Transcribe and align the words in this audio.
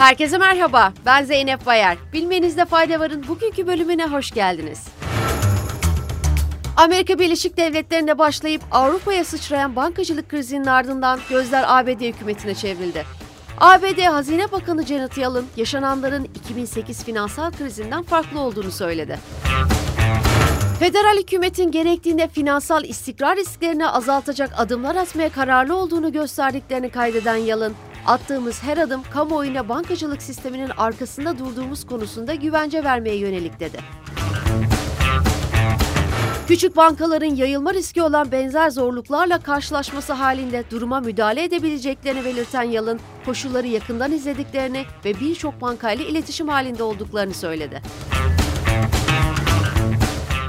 Herkese 0.00 0.38
merhaba, 0.38 0.92
ben 1.06 1.24
Zeynep 1.24 1.66
Bayar. 1.66 1.98
Bilmenizde 2.12 2.64
fayda 2.64 3.00
varın 3.00 3.24
bugünkü 3.28 3.66
bölümüne 3.66 4.06
hoş 4.06 4.30
geldiniz. 4.30 4.88
Amerika 6.76 7.18
Birleşik 7.18 7.56
Devletleri'nde 7.56 8.18
başlayıp 8.18 8.62
Avrupa'ya 8.70 9.24
sıçrayan 9.24 9.76
bankacılık 9.76 10.28
krizinin 10.28 10.66
ardından 10.66 11.20
gözler 11.30 11.64
ABD 11.66 12.00
hükümetine 12.00 12.54
çevrildi. 12.54 13.04
ABD 13.58 14.00
Hazine 14.02 14.52
Bakanı 14.52 14.86
Janet 14.86 15.18
Yellen, 15.18 15.44
yaşananların 15.56 16.24
2008 16.24 17.04
finansal 17.04 17.52
krizinden 17.52 18.02
farklı 18.02 18.40
olduğunu 18.40 18.70
söyledi. 18.70 19.18
Federal 20.78 21.18
hükümetin 21.18 21.70
gerektiğinde 21.70 22.28
finansal 22.28 22.84
istikrar 22.84 23.36
risklerini 23.36 23.88
azaltacak 23.88 24.50
adımlar 24.56 24.96
atmaya 24.96 25.28
kararlı 25.28 25.76
olduğunu 25.76 26.12
gösterdiklerini 26.12 26.90
kaydeden 26.90 27.36
Yalın, 27.36 27.74
attığımız 28.06 28.62
her 28.62 28.78
adım 28.78 29.02
kamuoyuna 29.12 29.68
bankacılık 29.68 30.22
sisteminin 30.22 30.70
arkasında 30.76 31.38
durduğumuz 31.38 31.86
konusunda 31.86 32.34
güvence 32.34 32.84
vermeye 32.84 33.16
yönelik 33.16 33.60
dedi. 33.60 33.78
Küçük 36.48 36.76
bankaların 36.76 37.34
yayılma 37.34 37.74
riski 37.74 38.02
olan 38.02 38.32
benzer 38.32 38.70
zorluklarla 38.70 39.38
karşılaşması 39.38 40.12
halinde 40.12 40.64
duruma 40.70 41.00
müdahale 41.00 41.44
edebileceklerini 41.44 42.24
belirten 42.24 42.62
Yalın, 42.62 43.00
koşulları 43.24 43.66
yakından 43.66 44.12
izlediklerini 44.12 44.84
ve 45.04 45.20
birçok 45.20 45.60
bankayla 45.60 46.04
iletişim 46.04 46.48
halinde 46.48 46.82
olduklarını 46.82 47.34
söyledi. 47.34 47.82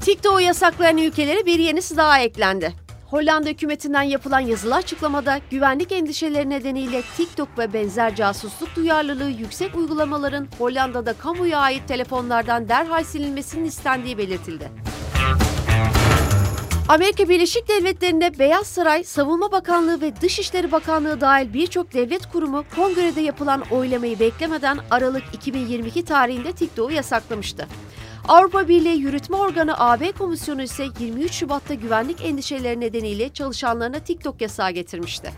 TikTok'u 0.00 0.40
yasaklayan 0.40 0.98
ülkelere 0.98 1.46
bir 1.46 1.58
yenisi 1.58 1.96
daha 1.96 2.20
eklendi. 2.20 2.85
Hollanda 3.10 3.48
hükümetinden 3.48 4.02
yapılan 4.02 4.40
yazılı 4.40 4.74
açıklamada 4.74 5.40
güvenlik 5.50 5.92
endişeleri 5.92 6.50
nedeniyle 6.50 7.02
TikTok 7.16 7.58
ve 7.58 7.72
benzer 7.72 8.14
casusluk 8.16 8.76
duyarlılığı 8.76 9.30
yüksek 9.30 9.76
uygulamaların 9.76 10.48
Hollanda'da 10.58 11.12
kamuya 11.12 11.58
ait 11.58 11.88
telefonlardan 11.88 12.68
derhal 12.68 13.04
silinmesinin 13.04 13.64
istendiği 13.64 14.18
belirtildi. 14.18 14.70
Amerika 16.88 17.28
Birleşik 17.28 17.68
Devletleri'nde 17.68 18.38
Beyaz 18.38 18.66
Saray, 18.66 19.04
Savunma 19.04 19.52
Bakanlığı 19.52 20.00
ve 20.00 20.20
Dışişleri 20.20 20.72
Bakanlığı 20.72 21.20
dahil 21.20 21.52
birçok 21.52 21.92
devlet 21.94 22.32
kurumu 22.32 22.64
kongrede 22.76 23.20
yapılan 23.20 23.62
oylamayı 23.70 24.20
beklemeden 24.20 24.78
Aralık 24.90 25.24
2022 25.32 26.04
tarihinde 26.04 26.52
TikTok'u 26.52 26.92
yasaklamıştı. 26.92 27.66
Avrupa 28.28 28.68
Birliği 28.68 28.96
Yürütme 28.96 29.36
Organı 29.36 29.74
AB 29.78 30.12
Komisyonu 30.12 30.62
ise 30.62 30.86
23 31.00 31.32
Şubat'ta 31.32 31.74
güvenlik 31.74 32.24
endişeleri 32.24 32.80
nedeniyle 32.80 33.28
çalışanlarına 33.28 33.98
TikTok 33.98 34.40
yasağı 34.40 34.70
getirmişti. 34.70 35.32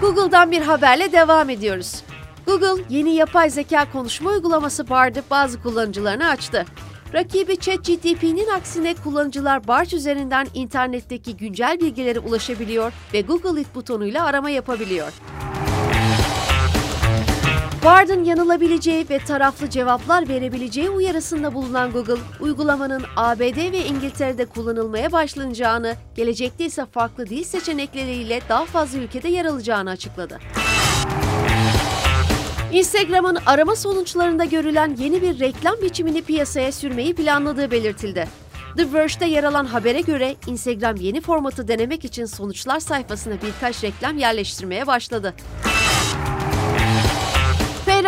Google'dan 0.00 0.50
bir 0.50 0.62
haberle 0.62 1.12
devam 1.12 1.50
ediyoruz. 1.50 2.02
Google 2.46 2.82
yeni 2.88 3.14
yapay 3.14 3.50
zeka 3.50 3.92
konuşma 3.92 4.30
uygulaması 4.30 4.88
Bard'ı 4.90 5.22
bazı 5.30 5.62
kullanıcılarına 5.62 6.28
açtı. 6.28 6.66
Rakibi 7.14 7.56
ChatGPT'nin 7.56 8.48
aksine 8.48 8.94
kullanıcılar 8.94 9.68
Bard 9.68 9.90
üzerinden 9.90 10.46
internetteki 10.54 11.36
güncel 11.36 11.80
bilgilere 11.80 12.18
ulaşabiliyor 12.18 12.92
ve 13.14 13.20
Google 13.20 13.60
It 13.60 13.74
butonuyla 13.74 14.24
arama 14.24 14.50
yapabiliyor. 14.50 15.12
Bard'ın 17.84 18.24
yanılabileceği 18.24 19.08
ve 19.10 19.18
taraflı 19.18 19.70
cevaplar 19.70 20.28
verebileceği 20.28 20.90
uyarısında 20.90 21.54
bulunan 21.54 21.92
Google, 21.92 22.20
uygulamanın 22.40 23.02
ABD 23.16 23.72
ve 23.72 23.84
İngiltere'de 23.84 24.46
kullanılmaya 24.46 25.12
başlanacağını, 25.12 25.94
gelecekte 26.14 26.64
ise 26.64 26.86
farklı 26.86 27.26
dil 27.26 27.44
seçenekleriyle 27.44 28.40
daha 28.48 28.64
fazla 28.64 28.98
ülkede 28.98 29.28
yer 29.28 29.44
alacağını 29.44 29.90
açıkladı. 29.90 30.38
Instagram'ın 32.72 33.38
arama 33.46 33.76
sonuçlarında 33.76 34.44
görülen 34.44 34.96
yeni 34.98 35.22
bir 35.22 35.40
reklam 35.40 35.74
biçimini 35.82 36.22
piyasaya 36.22 36.72
sürmeyi 36.72 37.14
planladığı 37.14 37.70
belirtildi. 37.70 38.28
The 38.76 38.92
Verge'de 38.92 39.26
yer 39.26 39.44
alan 39.44 39.64
habere 39.64 40.00
göre 40.00 40.36
Instagram 40.46 40.96
yeni 40.96 41.20
formatı 41.20 41.68
denemek 41.68 42.04
için 42.04 42.24
sonuçlar 42.24 42.80
sayfasına 42.80 43.34
birkaç 43.34 43.84
reklam 43.84 44.18
yerleştirmeye 44.18 44.86
başladı. 44.86 45.34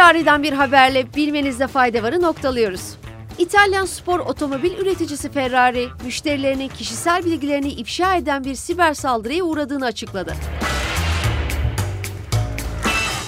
Ferrari'den 0.02 0.42
bir 0.42 0.52
haberle 0.52 1.14
bilmenizde 1.14 1.66
fayda 1.66 2.02
varı 2.02 2.22
noktalıyoruz. 2.22 2.96
İtalyan 3.38 3.84
spor 3.84 4.18
otomobil 4.18 4.78
üreticisi 4.78 5.30
Ferrari, 5.32 5.88
müşterilerinin 6.04 6.68
kişisel 6.68 7.24
bilgilerini 7.24 7.68
ifşa 7.68 8.16
eden 8.16 8.44
bir 8.44 8.54
siber 8.54 8.94
saldırıya 8.94 9.44
uğradığını 9.44 9.84
açıkladı. 9.84 10.34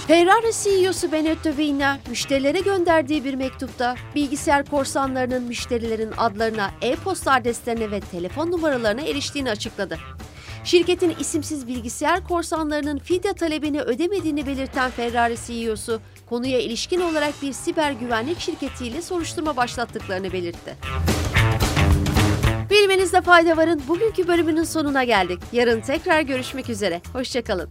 Ferrari 0.07 0.51
CEO'su 0.63 1.13
Benedetto 1.13 1.57
Vina, 1.57 1.99
müşterilere 2.11 2.61
gönderdiği 2.61 3.25
bir 3.25 3.35
mektupta 3.35 3.95
bilgisayar 4.15 4.65
korsanlarının 4.65 5.43
müşterilerin 5.43 6.13
adlarına, 6.17 6.71
e-posta 6.83 7.33
adreslerine 7.33 7.91
ve 7.91 8.01
telefon 8.01 8.51
numaralarına 8.51 9.01
eriştiğini 9.01 9.51
açıkladı. 9.51 9.99
Şirketin 10.65 11.15
isimsiz 11.21 11.67
bilgisayar 11.69 12.25
korsanlarının 12.25 12.99
fidye 12.99 13.33
talebini 13.33 13.81
ödemediğini 13.81 14.47
belirten 14.47 14.91
Ferrari 14.91 15.37
CEO'su, 15.47 16.01
konuya 16.29 16.59
ilişkin 16.59 17.01
olarak 17.01 17.43
bir 17.43 17.53
siber 17.53 17.93
güvenlik 17.93 18.41
şirketiyle 18.41 19.03
soruşturma 19.03 19.57
başlattıklarını 19.57 20.33
belirtti. 20.33 20.77
Bilmenizde 22.71 23.21
fayda 23.21 23.57
varın 23.57 23.83
bugünkü 23.89 24.29
bölümünün 24.29 24.65
sonuna 24.65 25.05
geldik. 25.05 25.39
Yarın 25.53 25.81
tekrar 25.81 26.21
görüşmek 26.21 26.71
üzere. 26.71 27.01
Hoşçakalın. 27.13 27.71